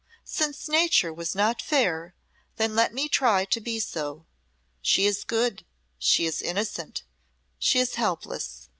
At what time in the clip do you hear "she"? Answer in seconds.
4.81-5.05, 5.99-6.25, 7.59-7.77